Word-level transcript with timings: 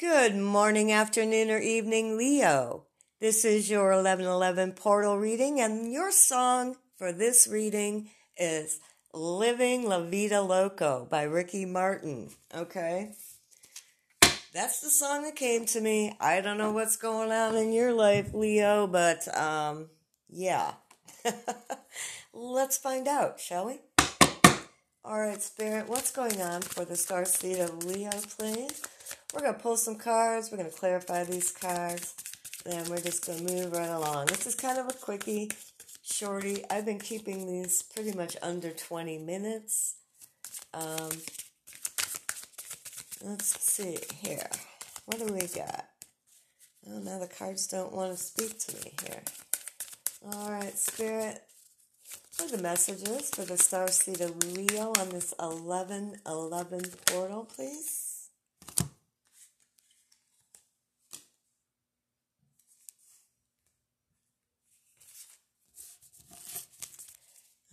Good 0.00 0.34
morning, 0.34 0.90
afternoon, 0.90 1.52
or 1.52 1.58
evening, 1.58 2.18
Leo. 2.18 2.86
This 3.20 3.44
is 3.44 3.70
your 3.70 3.90
1111 3.90 4.72
portal 4.72 5.16
reading, 5.20 5.60
and 5.60 5.92
your 5.92 6.10
song 6.10 6.74
for 6.96 7.12
this 7.12 7.46
reading 7.46 8.10
is 8.36 8.80
Living 9.12 9.88
La 9.88 10.00
Vida 10.00 10.42
Loco 10.42 11.06
by 11.08 11.22
Ricky 11.22 11.64
Martin. 11.64 12.30
Okay? 12.52 13.12
That's 14.52 14.80
the 14.80 14.90
song 14.90 15.22
that 15.22 15.36
came 15.36 15.64
to 15.66 15.80
me. 15.80 16.16
I 16.20 16.40
don't 16.40 16.58
know 16.58 16.72
what's 16.72 16.96
going 16.96 17.30
on 17.30 17.54
in 17.54 17.72
your 17.72 17.92
life, 17.92 18.34
Leo, 18.34 18.88
but 18.88 19.28
um, 19.38 19.90
yeah. 20.28 20.72
Let's 22.34 22.78
find 22.78 23.06
out, 23.06 23.38
shall 23.38 23.66
we? 23.66 23.78
All 25.04 25.20
right, 25.20 25.40
Spirit, 25.40 25.88
what's 25.88 26.10
going 26.10 26.42
on 26.42 26.62
for 26.62 26.84
the 26.84 26.96
star 26.96 27.24
seed 27.24 27.60
of 27.60 27.84
Leo, 27.84 28.10
please? 28.36 28.82
We're 29.32 29.40
going 29.40 29.54
to 29.54 29.60
pull 29.60 29.76
some 29.76 29.96
cards. 29.96 30.50
We're 30.50 30.58
going 30.58 30.70
to 30.70 30.76
clarify 30.76 31.24
these 31.24 31.50
cards. 31.50 32.14
Then 32.64 32.88
we're 32.88 33.00
just 33.00 33.26
going 33.26 33.46
to 33.46 33.52
move 33.52 33.72
right 33.72 33.88
along. 33.88 34.26
This 34.26 34.46
is 34.46 34.54
kind 34.54 34.78
of 34.78 34.88
a 34.88 34.92
quickie, 34.92 35.50
shorty. 36.02 36.64
I've 36.70 36.86
been 36.86 36.98
keeping 36.98 37.46
these 37.46 37.82
pretty 37.82 38.12
much 38.12 38.36
under 38.42 38.70
20 38.70 39.18
minutes. 39.18 39.96
Um, 40.72 41.10
let's 43.22 43.60
see 43.60 43.98
here. 44.22 44.48
What 45.06 45.18
do 45.18 45.32
we 45.32 45.46
got? 45.48 45.86
Oh, 46.88 46.98
now 46.98 47.18
the 47.18 47.26
cards 47.26 47.66
don't 47.66 47.92
want 47.92 48.16
to 48.16 48.22
speak 48.22 48.58
to 48.58 48.76
me 48.76 48.92
here. 49.06 49.22
All 50.32 50.50
right, 50.50 50.76
Spirit. 50.76 51.42
For 52.32 52.48
the 52.48 52.62
messages 52.62 53.30
for 53.30 53.44
the 53.44 53.56
star 53.56 53.88
seed 53.88 54.20
of 54.20 54.42
Leo 54.44 54.92
on 54.98 55.10
this 55.10 55.32
11 55.38 56.16
11 56.26 56.82
portal, 57.06 57.44
please. 57.54 58.13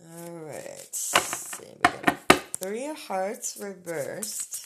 All 0.04 0.32
right. 0.40 0.88
see, 0.94 1.76
we 1.84 2.38
three 2.60 2.86
of 2.86 2.98
hearts 2.98 3.58
reversed. 3.60 4.58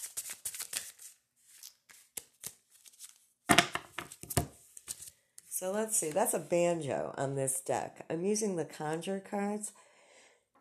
So 5.48 5.72
let's 5.72 5.96
see. 5.96 6.10
That's 6.10 6.34
a 6.34 6.38
banjo 6.38 7.14
on 7.16 7.34
this 7.34 7.60
deck. 7.60 8.04
I'm 8.10 8.24
using 8.24 8.56
the 8.56 8.64
conjure 8.64 9.20
cards. 9.20 9.72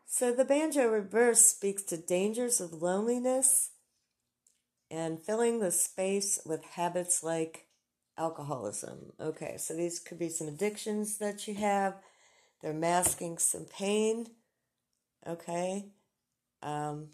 So 0.05 0.31
the 0.31 0.45
banjo 0.45 0.87
reverse 0.87 1.41
speaks 1.41 1.83
to 1.83 1.97
dangers 1.97 2.61
of 2.61 2.81
loneliness 2.81 3.71
and 4.89 5.21
filling 5.21 5.59
the 5.59 5.71
space 5.71 6.39
with 6.45 6.63
habits 6.63 7.23
like 7.23 7.67
alcoholism. 8.17 9.11
Okay, 9.19 9.55
so 9.57 9.73
these 9.73 9.99
could 9.99 10.19
be 10.19 10.29
some 10.29 10.47
addictions 10.47 11.17
that 11.17 11.47
you 11.47 11.55
have. 11.55 11.95
They're 12.61 12.73
masking 12.73 13.37
some 13.37 13.65
pain 13.65 14.27
Okay. 15.27 15.85
Um, 16.61 17.07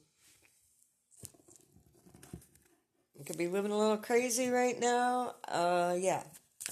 you 3.17 3.23
could 3.25 3.37
be 3.37 3.47
living 3.47 3.71
a 3.71 3.77
little 3.77 3.97
crazy 3.97 4.49
right 4.49 4.79
now. 4.79 5.35
Uh, 5.47 5.95
yeah. 5.97 6.23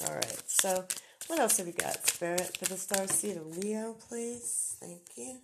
All 0.05 0.15
right. 0.15 0.43
So, 0.47 0.85
what 1.27 1.39
else 1.39 1.57
have 1.57 1.67
you 1.67 1.73
got, 1.73 2.05
Spirit, 2.07 2.57
for 2.57 2.65
the 2.65 2.77
star 2.77 3.07
seed 3.07 3.37
of 3.37 3.57
Leo, 3.57 3.95
please? 4.07 4.75
Thank 4.79 5.01
you. 5.15 5.37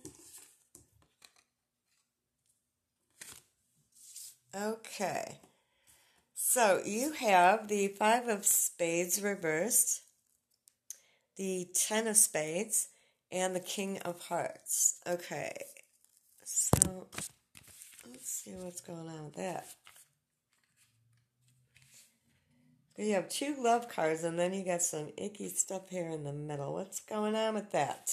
Okay. 4.54 5.38
So, 6.34 6.82
you 6.84 7.12
have 7.12 7.68
the 7.68 7.88
Five 7.88 8.28
of 8.28 8.44
Spades 8.46 9.22
reversed, 9.22 10.02
the 11.36 11.68
Ten 11.74 12.06
of 12.06 12.16
Spades, 12.16 12.88
and 13.30 13.54
the 13.54 13.60
King 13.60 13.98
of 13.98 14.20
Hearts. 14.22 15.00
Okay. 15.06 15.52
So 16.48 17.08
let's 18.08 18.30
see 18.30 18.52
what's 18.52 18.80
going 18.80 19.08
on 19.08 19.24
with 19.24 19.34
that. 19.34 19.66
You 22.96 23.14
have 23.14 23.28
two 23.28 23.56
love 23.58 23.88
cards, 23.88 24.22
and 24.22 24.38
then 24.38 24.54
you 24.54 24.64
got 24.64 24.82
some 24.82 25.08
icky 25.16 25.48
stuff 25.48 25.88
here 25.90 26.08
in 26.08 26.22
the 26.22 26.32
middle. 26.32 26.74
What's 26.74 27.00
going 27.00 27.34
on 27.34 27.54
with 27.54 27.72
that? 27.72 28.12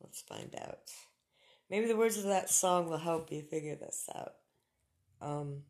Let's 0.00 0.22
find 0.28 0.54
out. 0.62 0.78
Maybe 1.68 1.88
the 1.88 1.96
words 1.96 2.16
of 2.16 2.24
that 2.24 2.48
song 2.48 2.88
will 2.88 2.98
help 2.98 3.32
you 3.32 3.42
figure 3.42 3.74
this 3.74 4.08
out. 4.14 4.34
Um, 5.20 5.62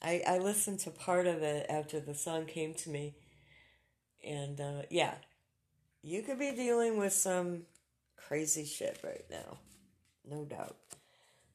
I, 0.00 0.22
I 0.24 0.38
listened 0.38 0.78
to 0.80 0.90
part 0.90 1.26
of 1.26 1.42
it 1.42 1.66
after 1.68 1.98
the 1.98 2.14
song 2.14 2.46
came 2.46 2.72
to 2.74 2.88
me, 2.88 3.16
and 4.24 4.60
uh, 4.60 4.82
yeah, 4.90 5.14
you 6.02 6.22
could 6.22 6.38
be 6.38 6.52
dealing 6.52 6.98
with 6.98 7.12
some 7.12 7.62
crazy 8.16 8.64
shit 8.64 9.00
right 9.02 9.24
now 9.28 9.58
no 10.28 10.44
doubt. 10.44 10.76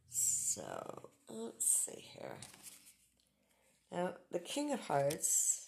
So, 0.09 1.09
let's 1.29 1.65
see 1.65 2.03
here. 2.13 2.35
Now, 3.91 4.13
the 4.31 4.39
King 4.39 4.71
of 4.73 4.81
Hearts. 4.81 5.65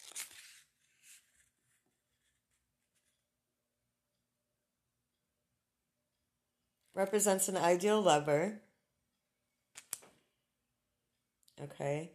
Represents 6.94 7.48
an 7.48 7.56
ideal 7.58 8.02
lover. 8.02 8.60
Okay. 11.64 12.12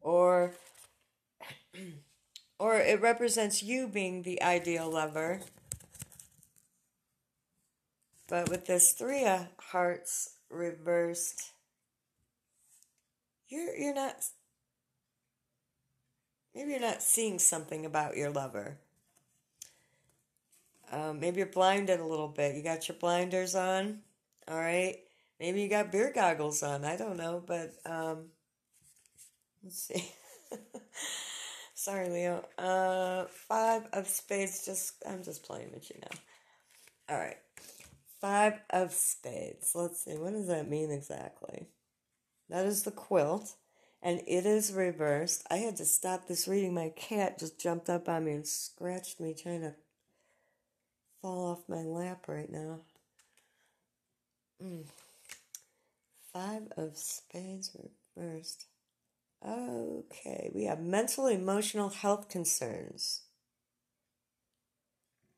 Or 0.00 0.52
or 2.58 2.76
it 2.76 3.00
represents 3.00 3.62
you 3.62 3.88
being 3.88 4.22
the 4.22 4.40
ideal 4.40 4.88
lover 4.88 5.40
but 8.32 8.48
with 8.48 8.64
this 8.64 8.92
three 8.94 9.26
of 9.26 9.46
hearts 9.58 10.36
reversed, 10.48 11.52
you're 13.46 13.76
you're 13.76 13.94
not 13.94 14.24
maybe 16.54 16.70
you're 16.70 16.80
not 16.80 17.02
seeing 17.02 17.38
something 17.38 17.84
about 17.84 18.16
your 18.16 18.30
lover. 18.30 18.78
Um, 20.90 21.20
maybe 21.20 21.36
you're 21.38 21.46
blinded 21.46 22.00
a 22.00 22.06
little 22.06 22.28
bit. 22.28 22.56
You 22.56 22.62
got 22.62 22.88
your 22.88 22.96
blinders 22.96 23.54
on, 23.54 23.98
all 24.48 24.56
right. 24.56 24.96
Maybe 25.38 25.60
you 25.60 25.68
got 25.68 25.92
beer 25.92 26.10
goggles 26.14 26.62
on. 26.62 26.86
I 26.86 26.96
don't 26.96 27.18
know, 27.18 27.42
but 27.46 27.74
um, 27.84 28.28
let's 29.62 29.78
see. 29.78 30.10
Sorry, 31.74 32.08
Leo. 32.08 32.46
Uh, 32.56 33.26
five 33.26 33.82
of 33.92 34.08
spades. 34.08 34.64
Just 34.64 35.02
I'm 35.06 35.22
just 35.22 35.42
playing 35.42 35.70
with 35.74 35.90
you 35.90 35.96
now. 36.00 37.14
All 37.14 37.20
right. 37.20 37.36
Five 38.22 38.60
of 38.70 38.92
spades. 38.92 39.72
Let's 39.74 40.04
see, 40.04 40.16
what 40.16 40.32
does 40.32 40.46
that 40.46 40.70
mean 40.70 40.92
exactly? 40.92 41.66
That 42.48 42.66
is 42.66 42.84
the 42.84 42.92
quilt, 42.92 43.56
and 44.00 44.22
it 44.28 44.46
is 44.46 44.72
reversed. 44.72 45.44
I 45.50 45.56
had 45.56 45.76
to 45.78 45.84
stop 45.84 46.28
this 46.28 46.46
reading. 46.46 46.72
My 46.72 46.90
cat 46.90 47.40
just 47.40 47.58
jumped 47.58 47.90
up 47.90 48.08
on 48.08 48.24
me 48.24 48.32
and 48.34 48.46
scratched 48.46 49.18
me, 49.18 49.34
trying 49.34 49.62
to 49.62 49.74
fall 51.20 51.50
off 51.50 51.68
my 51.68 51.82
lap 51.82 52.28
right 52.28 52.48
now. 52.48 52.82
Mm. 54.62 54.84
Five 56.32 56.68
of 56.76 56.96
spades 56.96 57.76
reversed. 58.16 58.66
Okay, 59.44 60.48
we 60.54 60.66
have 60.66 60.78
mental, 60.80 61.26
emotional 61.26 61.88
health 61.88 62.28
concerns. 62.28 63.22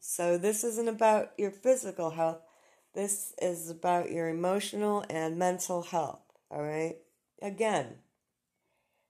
So 0.00 0.36
this 0.36 0.62
isn't 0.64 0.88
about 0.88 1.32
your 1.38 1.50
physical 1.50 2.10
health. 2.10 2.42
This 2.94 3.34
is 3.42 3.70
about 3.70 4.12
your 4.12 4.28
emotional 4.28 5.04
and 5.10 5.36
mental 5.36 5.82
health, 5.82 6.22
all 6.50 6.62
right? 6.62 6.96
Again, 7.42 7.96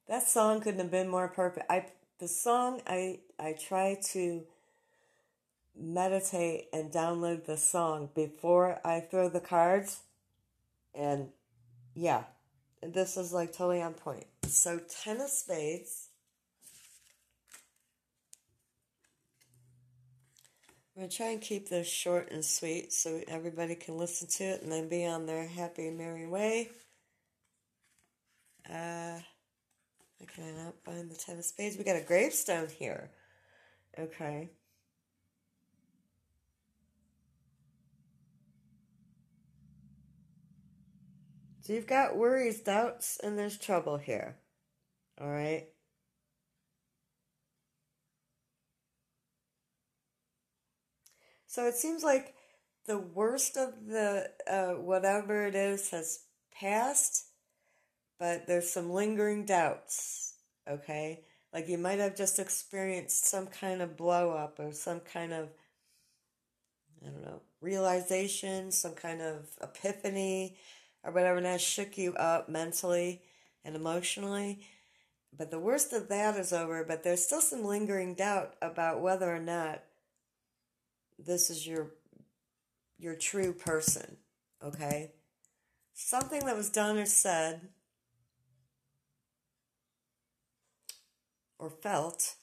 that 0.08 0.26
song 0.26 0.60
couldn't 0.60 0.80
have 0.80 0.90
been 0.90 1.08
more 1.08 1.28
perfect. 1.28 1.70
I 1.70 1.86
the 2.18 2.28
song 2.28 2.80
I 2.86 3.20
I 3.38 3.52
try 3.52 3.98
to 4.12 4.44
meditate 5.76 6.68
and 6.72 6.90
download 6.90 7.44
the 7.44 7.56
song 7.56 8.08
before 8.14 8.80
I 8.84 9.00
throw 9.00 9.28
the 9.28 9.40
cards 9.40 10.00
and 10.94 11.28
yeah, 11.94 12.24
this 12.82 13.16
is 13.16 13.32
like 13.32 13.52
totally 13.52 13.82
on 13.82 13.94
point. 13.94 14.26
So 14.46 14.80
10 15.02 15.20
of 15.20 15.30
spades 15.30 16.03
I'm 20.94 21.02
going 21.02 21.10
to 21.10 21.16
try 21.16 21.30
and 21.30 21.40
keep 21.40 21.68
this 21.68 21.88
short 21.88 22.30
and 22.30 22.44
sweet 22.44 22.92
so 22.92 23.20
everybody 23.26 23.74
can 23.74 23.98
listen 23.98 24.28
to 24.28 24.44
it 24.44 24.62
and 24.62 24.70
then 24.70 24.88
be 24.88 25.04
on 25.04 25.26
their 25.26 25.44
happy, 25.44 25.90
merry 25.90 26.26
way. 26.28 26.70
Uh, 28.70 29.18
I 29.18 30.24
cannot 30.28 30.74
find 30.84 31.10
the 31.10 31.16
Ten 31.16 31.38
of 31.38 31.44
Spades. 31.44 31.76
We 31.76 31.82
got 31.82 31.96
a 31.96 32.00
gravestone 32.00 32.68
here. 32.68 33.10
Okay. 33.98 34.50
So 41.62 41.72
you've 41.72 41.88
got 41.88 42.16
worries, 42.16 42.60
doubts, 42.60 43.18
and 43.20 43.36
there's 43.36 43.58
trouble 43.58 43.96
here. 43.96 44.36
All 45.20 45.28
right. 45.28 45.73
So 51.54 51.68
it 51.68 51.76
seems 51.76 52.02
like 52.02 52.34
the 52.86 52.98
worst 52.98 53.56
of 53.56 53.86
the 53.86 54.28
uh, 54.44 54.72
whatever 54.72 55.46
it 55.46 55.54
is 55.54 55.90
has 55.90 56.24
passed, 56.52 57.26
but 58.18 58.48
there's 58.48 58.72
some 58.72 58.90
lingering 58.90 59.46
doubts. 59.46 60.34
Okay, 60.68 61.20
like 61.52 61.68
you 61.68 61.78
might 61.78 62.00
have 62.00 62.16
just 62.16 62.40
experienced 62.40 63.26
some 63.26 63.46
kind 63.46 63.82
of 63.82 63.96
blow 63.96 64.32
up 64.32 64.58
or 64.58 64.72
some 64.72 64.98
kind 64.98 65.32
of 65.32 65.50
I 67.00 67.10
don't 67.10 67.22
know 67.22 67.42
realization, 67.60 68.72
some 68.72 68.94
kind 68.94 69.22
of 69.22 69.46
epiphany 69.62 70.56
or 71.04 71.12
whatever, 71.12 71.36
and 71.36 71.46
that 71.46 71.60
shook 71.60 71.96
you 71.96 72.14
up 72.14 72.48
mentally 72.48 73.22
and 73.64 73.76
emotionally. 73.76 74.66
But 75.32 75.52
the 75.52 75.60
worst 75.60 75.92
of 75.92 76.08
that 76.08 76.36
is 76.36 76.52
over, 76.52 76.82
but 76.82 77.04
there's 77.04 77.24
still 77.24 77.40
some 77.40 77.64
lingering 77.64 78.14
doubt 78.16 78.54
about 78.60 79.00
whether 79.00 79.32
or 79.32 79.38
not 79.38 79.84
this 81.18 81.50
is 81.50 81.66
your 81.66 81.92
your 82.98 83.14
true 83.14 83.52
person, 83.52 84.16
okay? 84.62 85.12
Something 85.92 86.44
that 86.46 86.56
was 86.56 86.70
done 86.70 86.98
or 86.98 87.06
said 87.06 87.68
or 91.58 91.70
felt 91.70 92.36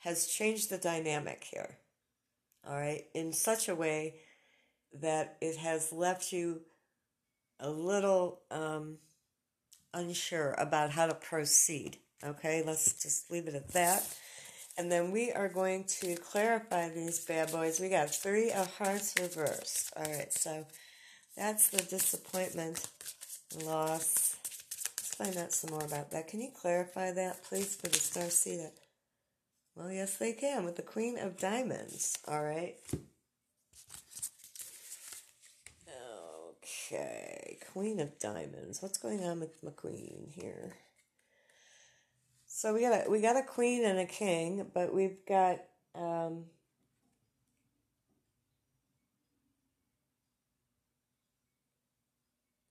has 0.00 0.26
changed 0.26 0.70
the 0.70 0.78
dynamic 0.78 1.44
here. 1.44 1.78
All 2.66 2.76
right, 2.76 3.04
in 3.14 3.32
such 3.32 3.68
a 3.68 3.74
way 3.74 4.16
that 5.00 5.36
it 5.40 5.56
has 5.56 5.92
left 5.92 6.32
you 6.32 6.60
a 7.58 7.70
little 7.70 8.40
um, 8.50 8.98
unsure 9.94 10.54
about 10.58 10.90
how 10.90 11.06
to 11.06 11.14
proceed. 11.14 11.98
Okay, 12.24 12.62
let's 12.64 13.02
just 13.02 13.30
leave 13.30 13.48
it 13.48 13.54
at 13.54 13.72
that. 13.72 14.06
And 14.78 14.90
then 14.90 15.12
we 15.12 15.30
are 15.32 15.48
going 15.48 15.84
to 16.00 16.16
clarify 16.16 16.88
these 16.88 17.24
bad 17.24 17.52
boys. 17.52 17.78
We 17.78 17.88
got 17.90 18.10
three 18.10 18.50
of 18.50 18.74
hearts 18.76 19.14
reversed. 19.20 19.92
All 19.96 20.10
right, 20.10 20.32
so 20.32 20.66
that's 21.36 21.68
the 21.68 21.82
disappointment, 21.82 22.88
loss. 23.64 24.36
Let's 24.96 25.14
find 25.14 25.36
out 25.36 25.52
some 25.52 25.70
more 25.70 25.84
about 25.84 26.10
that. 26.12 26.28
Can 26.28 26.40
you 26.40 26.50
clarify 26.58 27.12
that, 27.12 27.44
please, 27.44 27.76
for 27.76 27.88
the 27.88 27.98
star 27.98 28.30
seed? 28.30 28.60
Well, 29.74 29.92
yes, 29.92 30.16
they 30.16 30.32
can 30.32 30.64
with 30.64 30.76
the 30.76 30.82
Queen 30.82 31.18
of 31.18 31.38
Diamonds. 31.38 32.18
All 32.26 32.42
right. 32.42 32.76
Okay, 36.94 37.58
Queen 37.72 38.00
of 38.00 38.18
Diamonds. 38.18 38.82
What's 38.82 38.98
going 38.98 39.24
on 39.24 39.40
with 39.40 39.62
McQueen 39.64 40.30
here? 40.30 40.76
So 42.62 42.72
we 42.72 42.80
got 42.80 42.92
a 42.92 43.10
we 43.10 43.20
got 43.20 43.36
a 43.36 43.42
queen 43.42 43.84
and 43.84 43.98
a 43.98 44.06
king, 44.06 44.70
but 44.72 44.94
we've 44.94 45.26
got 45.26 45.64
um, 45.96 46.44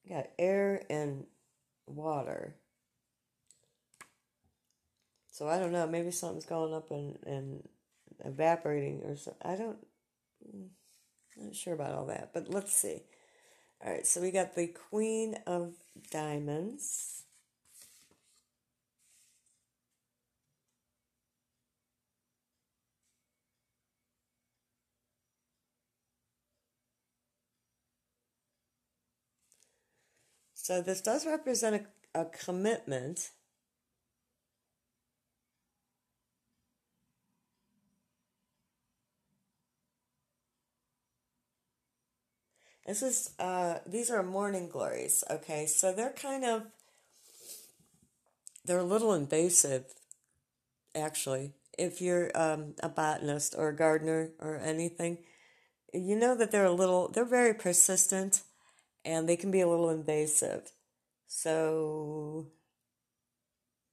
got 0.07 0.27
air 0.39 0.81
and 0.89 1.25
water. 1.87 2.55
So 5.29 5.49
I 5.49 5.59
don't 5.59 5.73
know. 5.73 5.85
Maybe 5.85 6.11
something's 6.11 6.45
going 6.45 6.73
up 6.73 6.89
and, 6.91 7.17
and 7.25 7.67
evaporating 8.23 9.01
or 9.03 9.17
something. 9.17 9.41
I 9.43 9.57
don't. 9.57 9.85
Not 11.35 11.53
sure 11.53 11.73
about 11.73 11.95
all 11.95 12.05
that, 12.05 12.31
but 12.33 12.47
let's 12.47 12.71
see. 12.71 13.03
All 13.83 13.91
right, 13.91 14.07
so 14.07 14.21
we 14.21 14.31
got 14.31 14.55
the 14.55 14.67
Queen 14.67 15.35
of 15.45 15.73
Diamonds. 16.11 17.20
So 30.71 30.81
this 30.81 31.01
does 31.01 31.25
represent 31.25 31.85
a, 32.15 32.21
a 32.21 32.25
commitment. 32.27 33.31
This 42.87 43.01
is 43.01 43.31
uh 43.37 43.79
these 43.85 44.09
are 44.09 44.23
morning 44.23 44.69
glories, 44.69 45.25
okay? 45.29 45.65
So 45.65 45.91
they're 45.91 46.13
kind 46.13 46.45
of 46.45 46.67
they're 48.63 48.77
a 48.77 48.83
little 48.85 49.13
invasive 49.13 49.83
actually. 50.95 51.51
If 51.77 51.99
you're 51.99 52.31
um, 52.33 52.75
a 52.81 52.87
botanist 52.87 53.55
or 53.57 53.67
a 53.67 53.75
gardener 53.75 54.29
or 54.39 54.55
anything, 54.55 55.17
you 55.93 56.15
know 56.15 56.33
that 56.33 56.51
they're 56.51 56.63
a 56.63 56.71
little 56.71 57.09
they're 57.09 57.25
very 57.25 57.53
persistent 57.53 58.43
and 59.03 59.27
they 59.27 59.35
can 59.35 59.51
be 59.51 59.61
a 59.61 59.67
little 59.67 59.89
invasive. 59.89 60.71
So, 61.27 62.47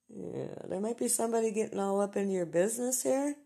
yeah, 0.08 0.54
there 0.68 0.80
might 0.80 0.98
be 0.98 1.08
somebody 1.08 1.52
getting 1.52 1.78
all 1.78 2.00
up 2.00 2.16
in 2.16 2.30
your 2.30 2.46
business 2.46 3.02
here. 3.02 3.36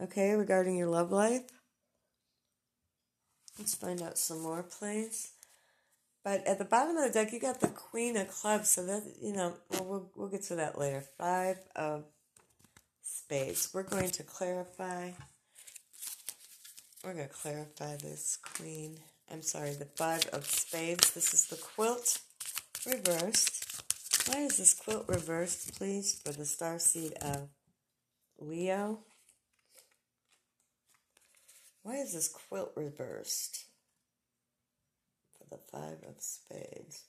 Okay, 0.00 0.32
regarding 0.32 0.76
your 0.76 0.88
love 0.88 1.10
life. 1.10 1.42
Let's 3.58 3.74
find 3.74 4.02
out 4.02 4.18
some 4.18 4.42
more, 4.42 4.62
please. 4.62 5.32
But 6.22 6.46
at 6.46 6.58
the 6.58 6.64
bottom 6.64 6.96
of 6.96 7.06
the 7.06 7.12
deck, 7.12 7.32
you 7.32 7.40
got 7.40 7.60
the 7.60 7.68
Queen 7.68 8.16
of 8.16 8.28
Clubs, 8.28 8.70
so 8.70 8.84
that, 8.84 9.02
you 9.22 9.32
know, 9.32 9.54
well, 9.70 9.84
we'll, 9.84 10.10
we'll 10.16 10.28
get 10.28 10.42
to 10.44 10.56
that 10.56 10.78
later. 10.78 11.04
Five 11.16 11.58
of 11.74 12.04
Spades. 13.02 13.70
We're 13.72 13.84
going 13.84 14.10
to 14.10 14.22
clarify. 14.24 15.12
We're 17.04 17.14
going 17.14 17.28
to 17.28 17.34
clarify 17.34 17.96
this 17.96 18.36
Queen. 18.42 18.98
I'm 19.30 19.42
sorry, 19.42 19.72
the 19.72 19.86
Five 19.96 20.26
of 20.32 20.46
Spades. 20.46 21.12
This 21.12 21.34
is 21.34 21.46
the 21.46 21.56
quilt 21.56 22.20
reversed. 22.86 23.82
Why 24.28 24.42
is 24.42 24.58
this 24.58 24.72
quilt 24.72 25.04
reversed, 25.08 25.76
please, 25.76 26.20
for 26.24 26.32
the 26.32 26.44
star 26.44 26.78
seed 26.78 27.14
of 27.20 27.48
Leo? 28.38 29.00
Why 31.82 31.96
is 31.96 32.12
this 32.12 32.28
quilt 32.28 32.72
reversed 32.76 33.64
for 35.36 35.44
the 35.50 35.60
Five 35.72 35.98
of 36.08 36.20
Spades? 36.20 37.04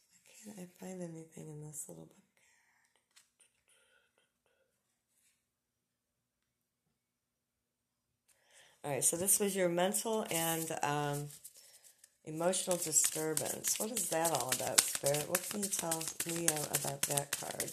Why 0.45 0.53
can't 0.55 0.59
I 0.59 0.85
find 0.85 1.01
anything 1.01 1.49
in 1.49 1.61
this 1.61 1.85
little 1.87 2.05
book? 2.05 2.15
All 8.83 8.91
right, 8.91 9.03
so 9.03 9.17
this 9.17 9.39
was 9.39 9.55
your 9.55 9.69
mental 9.69 10.25
and 10.31 10.71
um, 10.81 11.27
Emotional 12.27 12.75
disturbance. 12.75 13.79
What 13.79 13.89
is 13.89 14.09
that 14.09 14.31
all 14.31 14.51
about, 14.53 14.81
Spirit? 14.81 15.29
What 15.29 15.47
can 15.49 15.63
you 15.63 15.69
tell 15.69 16.03
Leo 16.25 16.53
about 16.75 17.01
that 17.03 17.31
card? 17.39 17.71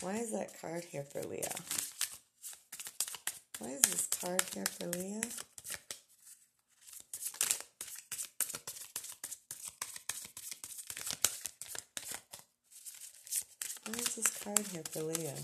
Why 0.00 0.16
is 0.16 0.32
that 0.32 0.60
card 0.60 0.82
here 0.90 1.04
for 1.04 1.22
Leo? 1.22 1.48
Why 3.60 3.68
is 3.68 3.82
this 3.82 4.08
card 4.20 4.42
here 4.52 4.66
for 4.66 4.88
Leo? 4.88 5.20
Why 13.86 13.94
is 14.00 14.16
this 14.16 14.38
card 14.42 14.66
here 14.72 14.82
for 14.90 15.02
Leo? 15.04 15.34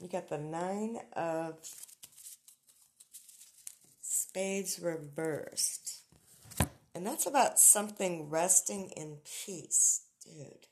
You 0.00 0.08
got 0.08 0.28
the 0.28 0.38
Nine 0.38 0.98
of 1.12 1.60
spades 4.28 4.78
reversed. 4.80 6.02
And 6.94 7.06
that's 7.06 7.26
about 7.26 7.58
something 7.58 8.28
resting 8.28 8.90
in 8.96 9.18
peace, 9.24 10.02
dude. 10.24 10.66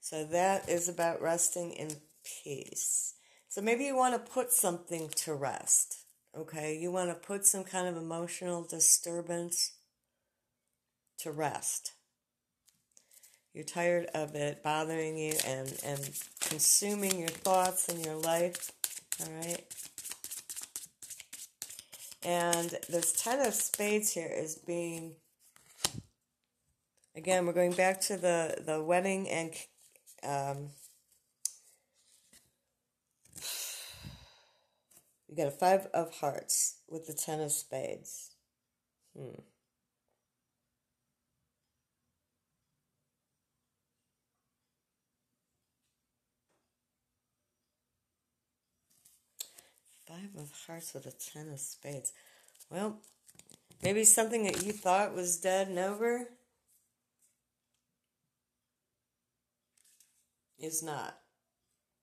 So 0.00 0.24
that 0.24 0.68
is 0.68 0.88
about 0.88 1.22
resting 1.22 1.70
in 1.72 1.90
peace. 2.24 3.14
So 3.48 3.60
maybe 3.60 3.84
you 3.84 3.94
want 3.94 4.14
to 4.14 4.32
put 4.32 4.52
something 4.52 5.08
to 5.16 5.34
rest. 5.34 5.98
Okay? 6.36 6.76
You 6.76 6.90
want 6.90 7.10
to 7.10 7.14
put 7.14 7.46
some 7.46 7.62
kind 7.62 7.86
of 7.86 7.96
emotional 7.96 8.64
disturbance 8.64 9.72
to 11.18 11.30
rest. 11.30 11.92
You're 13.52 13.64
tired 13.64 14.06
of 14.14 14.34
it 14.34 14.62
bothering 14.62 15.16
you 15.18 15.34
and, 15.46 15.68
and 15.84 16.10
consuming 16.50 17.20
your 17.20 17.28
thoughts 17.28 17.88
and 17.88 18.04
your 18.04 18.16
life. 18.16 18.72
All 19.20 19.32
right. 19.38 19.64
And 22.24 22.70
this 22.88 23.12
Ten 23.12 23.46
of 23.46 23.54
Spades 23.54 24.12
here 24.12 24.30
is 24.30 24.56
being, 24.56 25.14
again, 27.16 27.46
we're 27.46 27.52
going 27.52 27.72
back 27.72 28.00
to 28.02 28.16
the, 28.16 28.62
the 28.66 28.82
wedding 28.82 29.28
and 29.28 29.52
um, 30.24 30.70
you 35.28 35.36
got 35.36 35.46
a 35.46 35.52
Five 35.52 35.86
of 35.94 36.12
Hearts 36.16 36.80
with 36.88 37.06
the 37.06 37.14
Ten 37.14 37.40
of 37.40 37.52
Spades. 37.52 38.32
Hmm. 39.16 39.40
Five 50.20 50.42
of 50.42 50.52
hearts 50.66 50.92
with 50.92 51.06
a 51.06 51.12
ten 51.12 51.48
of 51.48 51.60
spades. 51.60 52.12
Well, 52.70 52.98
maybe 53.82 54.04
something 54.04 54.44
that 54.44 54.64
you 54.64 54.72
thought 54.72 55.14
was 55.14 55.38
dead 55.38 55.68
and 55.68 55.78
over 55.78 56.28
is 60.58 60.82
not. 60.82 61.16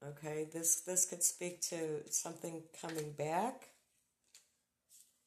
Okay, 0.03 0.47
this 0.51 0.81
this 0.81 1.05
could 1.05 1.21
speak 1.21 1.61
to 1.63 2.01
something 2.09 2.63
coming 2.81 3.11
back. 3.11 3.69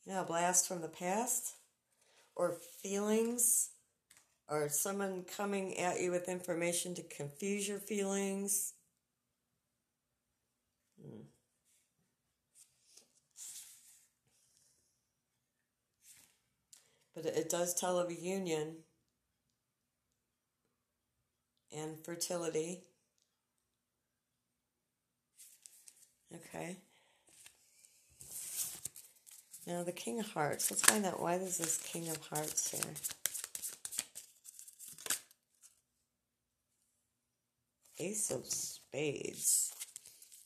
You 0.05 0.15
know, 0.15 0.23
a 0.23 0.25
blast 0.25 0.67
from 0.67 0.81
the 0.81 0.89
past, 0.89 1.55
or 2.35 2.57
feelings, 2.83 3.71
or 4.49 4.69
someone 4.69 5.25
coming 5.37 5.79
at 5.79 6.01
you 6.01 6.11
with 6.11 6.29
information 6.29 6.95
to 6.95 7.03
confuse 7.03 7.69
your 7.69 7.79
feelings. 7.79 8.73
Hmm. 11.01 11.21
But 17.23 17.35
it 17.37 17.51
does 17.51 17.75
tell 17.75 17.99
of 17.99 18.11
a 18.11 18.15
union 18.15 18.77
and 21.77 21.99
fertility. 22.05 22.85
Okay. 26.35 26.77
Now 29.67 29.83
the 29.83 29.93
King 29.93 30.21
of 30.21 30.33
Hearts. 30.33 30.71
Let's 30.71 30.83
find 30.83 31.05
out 31.05 31.21
why 31.21 31.37
there's 31.39 31.59
this 31.59 31.79
King 31.79 32.09
of 32.09 32.19
Hearts 32.29 32.71
here. 32.71 32.95
Ace 37.99 38.31
of 38.31 38.47
Spades. 38.47 39.75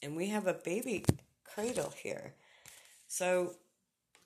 And 0.03 0.17
we 0.17 0.29
have 0.29 0.47
a 0.47 0.55
baby 0.55 1.05
cradle 1.45 1.95
here. 1.97 2.35
So, 3.07 3.55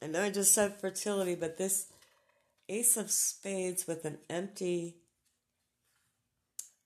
I 0.03 0.07
know 0.07 0.23
I 0.23 0.31
just 0.31 0.55
said 0.55 0.81
fertility, 0.81 1.35
but 1.35 1.59
this 1.59 1.93
Ace 2.69 2.97
of 2.99 3.11
Spades 3.11 3.87
with 3.87 4.05
an 4.05 4.19
empty 4.29 4.97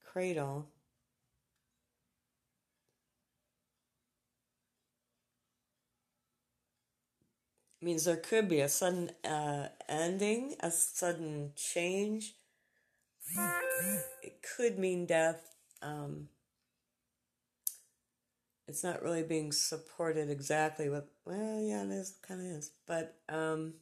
cradle 0.05 0.69
means 7.81 8.05
there 8.05 8.15
could 8.15 8.47
be 8.47 8.61
a 8.61 8.69
sudden 8.69 9.11
uh, 9.25 9.67
ending, 9.89 10.55
a 10.61 10.71
sudden 10.71 11.51
change. 11.55 12.35
It 14.21 14.41
could 14.55 14.79
mean 14.79 15.05
death. 15.05 15.55
Um, 15.81 16.29
it's 18.67 18.83
not 18.83 19.03
really 19.03 19.23
being 19.23 19.51
supported 19.51 20.29
exactly 20.29 20.89
with, 20.89 21.03
well, 21.25 21.59
yeah, 21.61 21.83
it 21.83 21.91
is, 21.91 22.15
kind 22.25 22.39
of 22.39 22.57
is. 22.57 22.71
But, 22.87 23.17
um, 23.27 23.73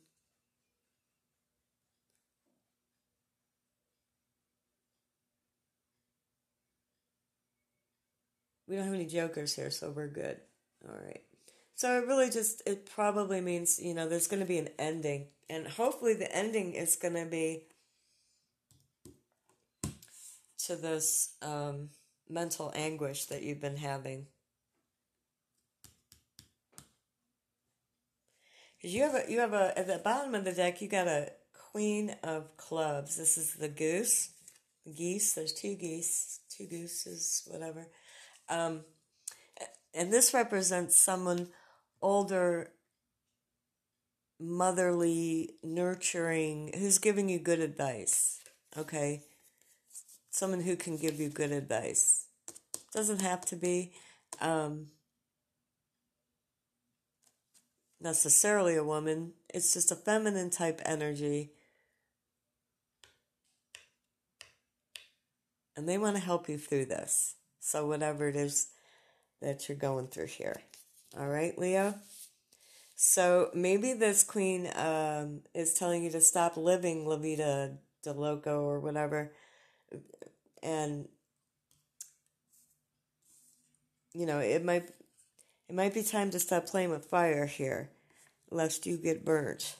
we 8.71 8.77
don't 8.77 8.85
have 8.85 8.95
any 8.95 9.05
jokers 9.05 9.53
here, 9.53 9.69
so 9.69 9.91
we're 9.91 10.07
good. 10.07 10.37
All 10.87 10.95
right. 10.95 11.21
So 11.75 11.99
it 11.99 12.07
really 12.07 12.29
just, 12.29 12.61
it 12.65 12.89
probably 12.89 13.41
means, 13.41 13.81
you 13.81 13.93
know, 13.93 14.07
there's 14.07 14.27
going 14.27 14.39
to 14.39 14.47
be 14.47 14.59
an 14.59 14.69
ending. 14.79 15.27
And 15.49 15.67
hopefully 15.67 16.13
the 16.13 16.33
ending 16.33 16.73
is 16.73 16.95
going 16.95 17.15
to 17.15 17.25
be 17.25 17.63
to 20.67 20.77
this 20.77 21.33
um, 21.41 21.89
mental 22.29 22.71
anguish 22.73 23.25
that 23.25 23.43
you've 23.43 23.59
been 23.59 23.75
having. 23.75 24.27
You 28.79 29.01
have 29.03 29.15
a, 29.15 29.23
you 29.29 29.39
have 29.39 29.53
a, 29.53 29.77
at 29.77 29.87
the 29.87 29.97
bottom 29.97 30.33
of 30.33 30.45
the 30.45 30.53
deck, 30.53 30.81
you 30.81 30.87
got 30.87 31.07
a 31.07 31.33
queen 31.71 32.15
of 32.23 32.55
clubs. 32.55 33.17
This 33.17 33.37
is 33.37 33.55
the 33.55 33.67
goose, 33.67 34.29
geese. 34.95 35.33
There's 35.33 35.51
two 35.51 35.75
geese, 35.75 36.39
two 36.49 36.67
gooses, 36.67 37.43
whatever. 37.47 37.87
Um, 38.51 38.81
and 39.93 40.11
this 40.11 40.33
represents 40.33 40.97
someone 40.97 41.47
older, 42.01 42.71
motherly, 44.39 45.51
nurturing, 45.63 46.71
who's 46.77 46.97
giving 46.97 47.29
you 47.29 47.39
good 47.39 47.61
advice. 47.61 48.39
Okay? 48.77 49.23
Someone 50.29 50.61
who 50.61 50.75
can 50.75 50.97
give 50.97 51.19
you 51.19 51.29
good 51.29 51.51
advice. 51.51 52.27
Doesn't 52.93 53.21
have 53.21 53.45
to 53.45 53.55
be 53.55 53.93
um, 54.41 54.87
necessarily 58.01 58.75
a 58.75 58.83
woman, 58.83 59.31
it's 59.53 59.73
just 59.73 59.91
a 59.91 59.95
feminine 59.95 60.49
type 60.49 60.81
energy. 60.85 61.51
And 65.77 65.87
they 65.87 65.97
want 65.97 66.17
to 66.17 66.21
help 66.21 66.49
you 66.49 66.57
through 66.57 66.85
this. 66.85 67.35
So, 67.61 67.87
whatever 67.87 68.27
it 68.27 68.35
is 68.35 68.67
that 69.41 69.69
you're 69.69 69.77
going 69.77 70.07
through 70.07 70.27
here. 70.27 70.57
All 71.17 71.27
right, 71.27 71.57
Leo? 71.57 71.95
So 72.95 73.49
maybe 73.55 73.93
this 73.93 74.23
queen 74.23 74.69
um, 74.75 75.41
is 75.55 75.73
telling 75.73 76.03
you 76.03 76.11
to 76.11 76.21
stop 76.21 76.55
living 76.55 77.07
La 77.07 77.17
Vida 77.17 77.77
de 78.03 78.13
Loco 78.13 78.61
or 78.61 78.79
whatever. 78.79 79.31
And, 80.61 81.07
you 84.13 84.25
know, 84.25 84.39
it 84.39 84.63
might. 84.63 84.89
It 85.67 85.75
might 85.75 85.93
be 85.93 86.03
time 86.03 86.31
to 86.31 86.39
stop 86.39 86.65
playing 86.65 86.89
with 86.89 87.05
fire 87.05 87.45
here, 87.45 87.91
lest 88.49 88.85
you 88.85 88.97
get 88.97 89.23
burnt. 89.23 89.77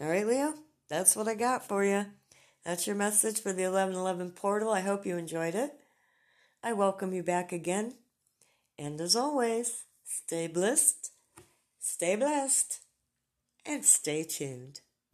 All 0.00 0.08
right, 0.08 0.26
Leo? 0.26 0.54
That's 0.88 1.14
what 1.14 1.28
I 1.28 1.34
got 1.34 1.68
for 1.68 1.84
you. 1.84 2.06
That's 2.64 2.86
your 2.86 2.96
message 2.96 3.40
for 3.40 3.52
the 3.52 3.64
1111 3.64 4.30
portal. 4.30 4.70
I 4.72 4.80
hope 4.80 5.04
you 5.04 5.18
enjoyed 5.18 5.54
it. 5.54 5.74
I 6.62 6.72
welcome 6.72 7.12
you 7.12 7.22
back 7.22 7.52
again. 7.52 7.96
And 8.78 8.98
as 9.02 9.14
always, 9.14 9.84
stay 10.04 10.46
blessed, 10.46 11.10
stay 11.78 12.16
blessed, 12.16 12.80
and 13.66 13.84
stay 13.84 14.24
tuned. 14.24 14.80